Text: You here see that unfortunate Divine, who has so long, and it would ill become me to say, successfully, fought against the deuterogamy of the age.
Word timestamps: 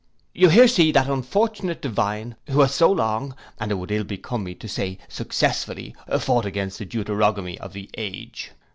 You 0.33 0.49
here 0.49 0.67
see 0.67 0.91
that 0.93 1.07
unfortunate 1.07 1.79
Divine, 1.79 2.35
who 2.49 2.61
has 2.61 2.73
so 2.73 2.91
long, 2.91 3.35
and 3.59 3.71
it 3.71 3.75
would 3.75 3.91
ill 3.91 4.03
become 4.03 4.43
me 4.43 4.55
to 4.55 4.67
say, 4.67 4.97
successfully, 5.07 5.95
fought 6.17 6.47
against 6.47 6.79
the 6.79 6.85
deuterogamy 6.87 7.59
of 7.59 7.73
the 7.73 7.87
age. 7.95 8.49